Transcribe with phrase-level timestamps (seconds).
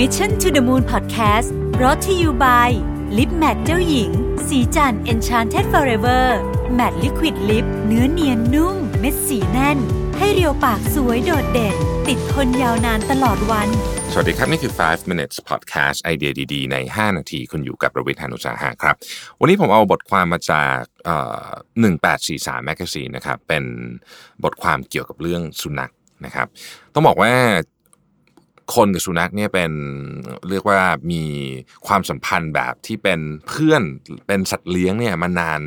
[0.00, 2.68] Mission to the Moon Podcast brought to you by
[3.16, 4.10] Lip Matte เจ้าหญิง
[4.48, 6.24] สีจัน Enchanted Forever
[6.78, 9.78] Matte Liquid Lip เนื้อเนียนนุ่ม เม็ดสีแน่น
[10.18, 11.76] ให้เรียวปากสวยโดดเด่น
[12.08, 13.68] ติดทนยาวนานตลอดวัน
[14.12, 18.94] สวัสดีครับ นี่คือ 5 minutes podcast ไอเดียดีๆ ใน 5 นาที คุณอยู่กับประวิทยานุสาหะครับ
[19.40, 21.16] วันนี้ผมเอาบทความมาจากเอ่
[21.46, 21.50] อ
[22.06, 23.64] 1843 Magazine นะครับ เป็น
[24.44, 25.92] บทความเกี่ยวกับเรื่องสุนัข
[26.24, 26.46] นะครับ
[26.94, 27.32] ต้องบอกว่า
[28.74, 29.72] คนกับสุนัขเนี่ยเป็น
[30.50, 30.80] เรียกว่า
[31.12, 31.24] มี
[31.86, 33.82] ความสัมพันธ์แบบที่เป็นเพื่อน
[34.26, 35.60] เป็นสัตว์เลี้ยงเนี่ยมานาน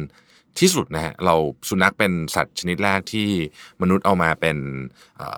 [0.59, 1.35] ที่สุดนะฮะเรา
[1.69, 3.27] สุนัขเป็นสัตว์ชนิดแรกที่
[3.81, 4.57] มนุษย์เอามาเป็น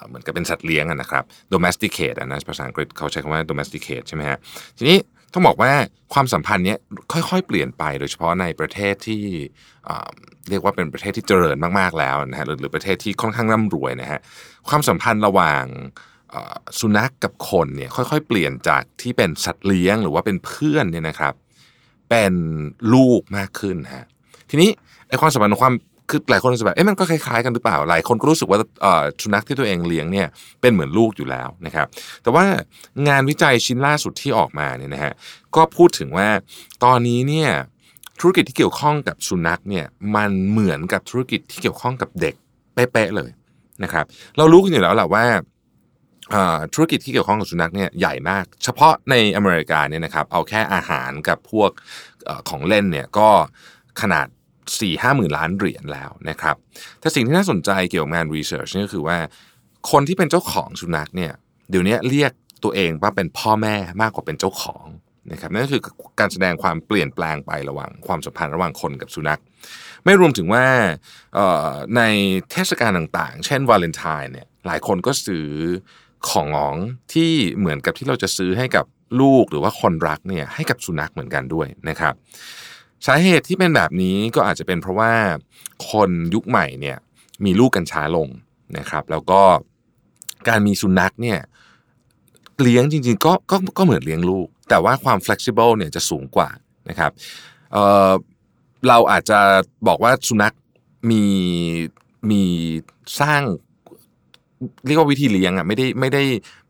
[0.08, 4.38] เหมือนกับเป็นสัตว์เลี้ยงนะครับ domesticate นะภาษาอังกฤษเขาใช้คำว่า domesticate ใช่ไหมฮะ
[4.78, 4.98] ทีนี้
[5.34, 5.72] ต้องบอกว่า
[6.14, 6.80] ความสัมพันธ์เนี้ย
[7.12, 9.24] ค่อยๆ เปลี่ยนไปโดยเฉพาะในประเทศที่
[10.50, 14.20] เรียกว่าเป็นประเทศที่เจริญมากๆแล้วนะฮะหรือประเทศที่ค่อนข้างร่ำรวยนะฮะ
[14.70, 15.64] ความสัมพันธ์ระหว่าง
[16.80, 21.34] สุนัขกับคนเนี่ยค่อยๆ เปลี่ยนจากที่เป็นสัตว์เลี้ยงหรือว่าเป็นเพื่อนเนี่ยนะครับ
[22.10, 22.34] เป็น
[22.94, 24.06] ลูกมากขึ้นฮะ
[24.50, 24.70] ทีนี้
[25.08, 25.74] ไอ้ความสัมพันธ์ความ
[26.10, 28.60] คือหลายคนจะแบบเอ๊ะมันก็คล้ายๆกันหรือเปล่าหลายคนก็รู้สึกว่า
[29.22, 30.28] สุนัขที่ตัวเองเลี้ยงเนี่ย
[30.62, 31.88] เป็นเหมือนลูกอยู่แล้วนะครับ
[32.24, 32.44] แต่ว่า
[33.08, 35.14] งานวิจัยชิ้นล่าสุดที่ออกมาเนี่ยนะฮะ
[35.56, 36.30] ก็พูดถึงว่า
[36.84, 37.50] ตอนนี้เนี่ย
[38.20, 42.36] ธุรกิจที่เกี่ยวข้องกับสุนัขเนี่ยมันเหมือนกับธุรกิจที่เกี่ยวข้องกับเด็ก
[42.74, 43.30] เป๊ะๆเลย
[43.84, 44.06] นะครับ
[44.38, 45.40] เรารู้กันอยู่แล้วแหละว่าอ่า
[46.74, 51.72] ธุรกิจที่เกี่ยวข้องกับสุนัขเนี่ยใหญ่มาก เฉพาะในอเมริกาเนี่ยนะครับเอาแค่อาหารกับพวก
[52.50, 53.30] ของเล่นเนี่ยก็
[54.02, 54.28] ขนาด
[54.70, 56.56] 4 5หมื่นล้านเหรียญแล้วนะครับ
[57.00, 59.18] แต่สิ่งที่น่าสนใจเกี่ยวกับงานรีเสิร์ชนี่ก็คือว่า
[59.92, 61.34] คนที่เป็นเจ้าของสุนัขเนี่ย
[61.70, 62.32] เดี๋ยวนี้เรียก
[62.64, 64.86] ตัวเองว่าเป็นพ่อแม่มากกว่าเป็นเจ้าของ
[65.32, 65.82] นะครับนั่นก็คือ
[66.20, 69.42] การแสดงความเปลี่ยนแปลงไประหว่างความสัมพันธ์ระหว่างคนกับสุนัข
[70.06, 70.66] ไม่รวมถึงว่า
[71.98, 72.02] ใน
[72.52, 75.48] เทศกาลต่างๆ เช่นวาเลนไทน์เนี่ยหลายคนก็ซื้อ
[76.32, 76.74] ของ
[77.14, 78.86] ที่เหมือนกับที่เราจะซื้อให้กับ
[79.22, 82.14] ลูกหรือว่าคนรักเนี่ยให้กับสุนัขเหมือนกันด้วยนะครับ
[83.08, 85.12] สาเหตุที่เป็นแบบนี้ก็อาจจะเป็นเพราะว่า
[85.90, 86.98] คนยุคใหม่เนี่ย
[87.46, 88.28] มีลูกกันช้าลง
[88.78, 89.42] นะครับ แล้วก็
[90.48, 91.40] การมีสุนัขเนี่ย
[92.62, 96.50] เลี้ยงจริงๆก็ก็ก็เหมือนเลี้ยงลูก แต่ว่าความ flexible เนี่ยจะสูงกว่า
[96.90, 97.12] นะครับ
[97.72, 99.40] เเราอาจจะ
[99.88, 100.56] บอกว่าสุนัข
[101.12, 101.24] มี
[102.32, 102.44] มี
[103.20, 103.42] สร้าง
[104.86, 106.24] เรียกว่าวิธีเลี้ยงอะไม่ได้ไม่ได้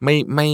[0.03, 0.49] ไม่ไม่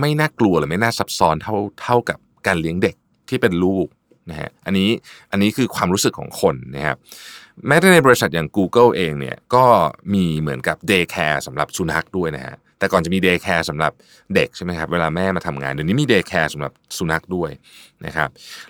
[0.00, 2.94] ไม่น่ากลัวหรือไม่น่าซับซ้อนเท่าเท่ากับการเลี้ยงเด็ก
[3.28, 3.86] ที่เป็นลูก
[4.30, 4.90] นะฮะอันนี้
[5.30, 6.96] อันนี้คือความรู้สึกของคนนะครับ
[7.66, 9.64] แม้แต่ในบริษัทอย่าง Google เองเนี่ยก็
[10.14, 13.92] มีเหมือนกับ day care สำหรับสุนัขด้วยนะฮะแต่ก่อนจะมี day care สำหรับ
[14.34, 17.50] เด็กใช่ไหมครับเวลาแม่มาทำงานเดี๋ยวนี้มี day care สำหรับสุนัขด้วย
[18.06, 18.28] นะครับ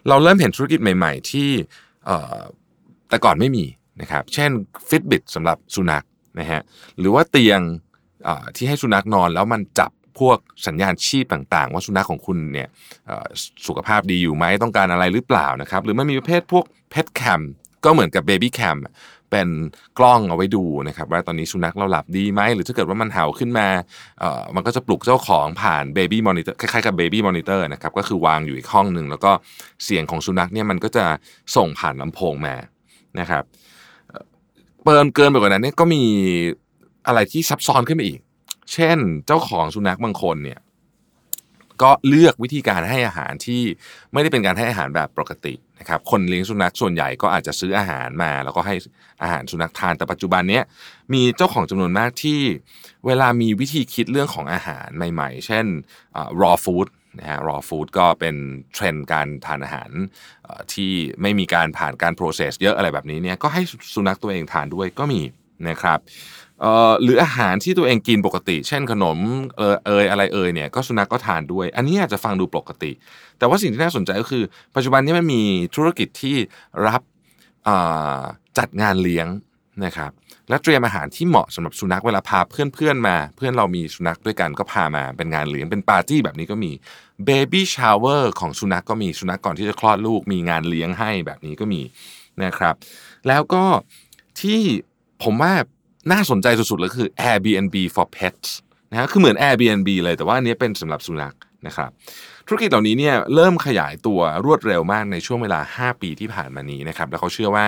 [0.08, 1.48] เราเริ่มเห็นธุรกิจใหม่ ๆ ที่
[2.06, 2.40] เอ่อ
[3.08, 3.64] แต่ก่อนไม่มี
[4.00, 4.50] นะครับเช่น
[4.88, 6.04] Fitbit สำหรับสุนัข
[6.38, 6.60] นะฮะ
[6.98, 7.60] หรือว่าเตียง
[8.56, 12.68] ที่ให้สุนัขนอนแล้วมันจับพวกสัญญาณชีพต่างๆ ว่าสุนัขของคุณเนี่ย
[13.66, 17.40] สุขภาพดีอยู่ไหมต้องการอะไรหรือเปล่านะครับหรือมันมีประเภทพวกเพ t แคม
[17.84, 18.78] ก็เหมือนกับ baby cam
[19.30, 19.48] เป็น
[19.98, 23.68] กล้องเอาไว้ดูนะครับว่าตอนนี้สุนัขเราหลับดีไหมหรือถ้าเกิดว่ามันเห่าขึ้นมา
[24.20, 29.32] เอ่อมันก็จะปลุกเจ้าของผ่าน baby monitor คล้ายๆกับ baby monitor นะครับก็คือวางอยู่อีกห้องหนึ่งแล้วก็
[29.84, 31.04] เสียงของสุนัขเนี่ยมันก็จะ
[31.56, 32.56] ส่งผ่านลำโพงมา
[33.20, 33.44] นะครับ
[34.84, 36.02] เปินเกินไปกว่านั้นเนี่ยก็มี
[37.06, 38.20] อะไรที่ซับซ้อนขึ้นไปอีก
[38.72, 40.58] เช่น เจ้าของสุนัขบางคนเนี่ย
[41.82, 43.62] ก็เลือกวิธีการให้อาหารที่
[44.12, 48.74] ไม่ได้เป็นการให้อาหารแบบปกตินะครับคนเลี้ยงสุนัขส่วนใหญ่ก็อาจจะซื้ออาหารมา แล้วก็ให้
[49.22, 50.60] อาหารสุนัขทานแต่ปัจจุบันนี้
[51.14, 52.40] มีเจ้าของจำนวนมากที่
[53.06, 55.66] เวลามีวิธีคิดเรื่องของอาหารใหม่ๆ เช่น
[56.42, 56.88] raw food
[57.18, 58.34] นะฮะ raw food ก็เป็น
[58.72, 59.90] เทรนด์การทานอาหาร
[60.72, 60.92] ที่
[61.22, 63.62] ไม่มีการผ่านการ process เยอะอะไรแบบนี้เนี่ยก็ให้
[63.94, 65.20] สุนัขตัวเองทานด้วยก็มี
[65.68, 65.98] นะครับ
[67.02, 69.18] หรืออาหารที่ตัวเองกินปกติ เช่นขนม
[69.56, 72.92] เออเอยอะไรเอยเนี่ยก็สุนัขก็ทานด้วย อันนี้อาจจะฟังดูปกติ
[73.38, 74.44] แต่ว่าสิ่งที่น่าสนใจก็คือ
[74.74, 75.42] ปัจจุบันนี้มันมี
[75.76, 76.36] ธุรกิจที่
[76.86, 77.02] รับ
[78.58, 79.26] จัดงานเลี้ยง
[79.84, 80.12] นะครับ
[80.48, 86.72] และเตรียมอาหารที่เหมาะสำหรับสุนัขเวลาพาเพื่อนๆมา เพื่อนเรามีสุนัขด้วยกันก็พามาเป็นงานเลี้ยงเป็นปาร์ตี้แบบนี้ก็มี
[87.24, 91.82] baby shower ของสุนัขก็มีสุนัขก่อนที่จะคลอดลูกมีงานเลี้ยงให้แบบนี้ก็มี
[92.44, 92.74] นะครับ
[93.28, 93.64] แล้วก็
[94.40, 94.62] ที่
[95.24, 95.52] ผมว่า
[96.12, 98.48] น่าสนใจสุดๆเลยคือ Airbnb for pets
[98.90, 101.36] นะฮะคือเหมือน Airbnb เลยแต่ว่าอันนี้เป็นสำหรับสุนัข
[101.66, 101.90] นะครับ
[102.46, 107.66] ธุรกิจเหล่านี้เนี่ยเริ่มขยายตัวรวดเร็วมากในช่วงเวลา 5 ปีที่ผ่านมานี้นะครับแล้วเขาเชื่อว่า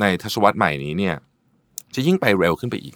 [0.00, 1.14] ในทศวรรษใหม่นี้เนี่ย
[1.94, 2.94] จะยิ่งไปเร็วขึ้นไปอีก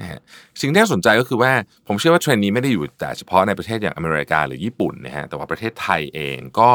[0.00, 0.20] นะฮะ
[0.60, 1.52] สิ่งที่น่าสนใจก็คือว่า
[1.86, 6.70] ผมเชื่อว่าเทรนด์นี้ไม่ได้อยู่แต่เฉพาะในประเทศอย่างอเมริกาหรือญี่ปุ่นนะฮะแต่ว่าประเทศไทยเองก็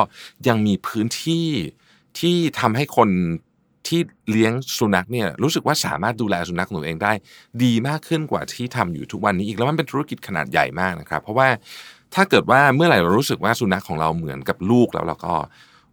[0.48, 1.48] ยังมีพื้นที่
[2.20, 3.10] ที่ทำให้คน
[3.88, 4.00] ที่
[4.32, 7.14] เลี้ยงสุนัขเนี่ยรู้สึกว่าสามารถดูแลสุนัขของตัวเองได้
[7.64, 11.48] ดีมากขึ้นกว่าที่ทำอยู่ทุกวันนี้อีกแล้วมันเป็นธุรกิจขนาดใหญ่มากนะครับ เพราะว่า
[12.16, 15.34] ถ้าเกิดว่าเมื่อไหร่เรารู้สึกว่าสุนัขของเราเหมือนกับลูกแล้วเราก็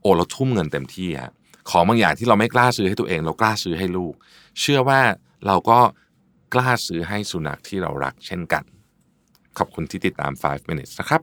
[0.00, 1.32] โอ้เราทุ่มเงินเต็มที่ฮะ
[1.70, 4.14] ของบางอย่างที่เราไม่กล้าซื้อให้ตัวเอง เรากล้าซื้อให้ลูก
[4.60, 5.00] เชื่อว่า
[5.46, 5.78] เราก็
[6.54, 8.64] กล้าซื้อให้สุนัขที่เรารักเช่นกัน
[9.58, 11.22] ขอบคุณที่ติดตาม 5 minutes นะครับ